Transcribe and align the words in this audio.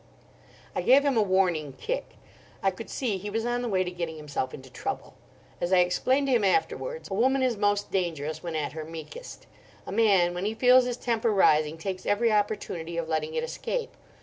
I 0.75 0.81
gave 0.81 1.05
him 1.05 1.15
a 1.15 1.21
warning 1.21 1.73
kick. 1.73 2.15
I 2.63 2.71
could 2.71 2.89
see 2.89 3.17
he 3.19 3.29
was 3.29 3.45
on 3.45 3.61
the 3.61 3.67
way 3.69 3.83
to 3.83 3.91
getting 3.91 4.17
himself 4.17 4.51
into 4.51 4.71
trouble. 4.71 5.13
As 5.61 5.71
I 5.71 5.77
explained 5.77 6.25
to 6.25 6.33
him 6.33 6.43
afterwards, 6.43 7.11
a 7.11 7.13
woman 7.13 7.43
is 7.43 7.55
most 7.55 7.91
dangerous 7.91 8.41
when 8.41 8.55
at 8.55 8.71
her 8.73 8.83
meekest. 8.83 9.45
A 9.85 9.91
man, 9.91 10.33
when 10.33 10.45
he 10.45 10.55
feels 10.55 10.85
his 10.85 10.97
temper 10.97 11.29
rising, 11.31 11.77
takes 11.77 12.07
every 12.07 12.31
opportunity 12.31 12.97
of 12.97 13.09
letting 13.09 13.35
it 13.35 13.43
escape. 13.43 13.91